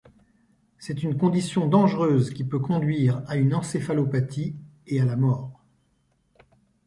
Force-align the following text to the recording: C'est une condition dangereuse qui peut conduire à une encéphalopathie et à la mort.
C'est 0.79 1.03
une 1.03 1.15
condition 1.15 1.67
dangereuse 1.67 2.31
qui 2.31 2.43
peut 2.43 2.57
conduire 2.57 3.21
à 3.27 3.35
une 3.35 3.53
encéphalopathie 3.53 4.55
et 4.87 4.99
à 4.99 5.05
la 5.05 5.15
mort. 5.15 5.63